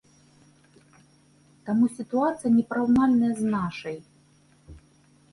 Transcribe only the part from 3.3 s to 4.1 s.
з нашай.